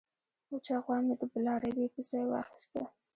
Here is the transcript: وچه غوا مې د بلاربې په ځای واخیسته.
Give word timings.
وچه 0.51 0.75
غوا 0.83 0.97
مې 1.05 1.15
د 1.21 1.23
بلاربې 1.33 1.85
په 1.93 2.01
ځای 2.09 2.25
واخیسته. 2.27 2.81